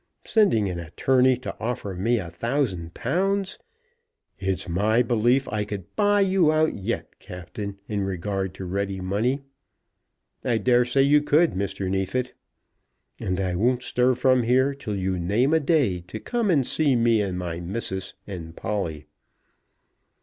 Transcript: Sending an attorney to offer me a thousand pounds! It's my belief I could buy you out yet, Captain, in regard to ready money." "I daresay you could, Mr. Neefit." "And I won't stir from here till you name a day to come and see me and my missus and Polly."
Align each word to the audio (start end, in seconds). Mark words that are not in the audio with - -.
Sending 0.25 0.67
an 0.67 0.79
attorney 0.79 1.37
to 1.37 1.55
offer 1.59 1.93
me 1.93 2.17
a 2.17 2.31
thousand 2.31 2.95
pounds! 2.95 3.59
It's 4.39 4.67
my 4.67 5.03
belief 5.03 5.47
I 5.49 5.63
could 5.63 5.95
buy 5.95 6.21
you 6.21 6.51
out 6.51 6.75
yet, 6.75 7.19
Captain, 7.19 7.77
in 7.87 8.01
regard 8.01 8.55
to 8.55 8.65
ready 8.65 8.99
money." 8.99 9.41
"I 10.43 10.57
daresay 10.57 11.03
you 11.03 11.21
could, 11.21 11.51
Mr. 11.51 11.87
Neefit." 11.87 12.33
"And 13.19 13.39
I 13.39 13.53
won't 13.53 13.83
stir 13.83 14.15
from 14.15 14.41
here 14.41 14.73
till 14.73 14.95
you 14.95 15.19
name 15.19 15.53
a 15.53 15.59
day 15.59 16.01
to 16.07 16.19
come 16.19 16.49
and 16.49 16.65
see 16.65 16.95
me 16.95 17.21
and 17.21 17.37
my 17.37 17.59
missus 17.59 18.15
and 18.25 18.55
Polly." 18.55 19.05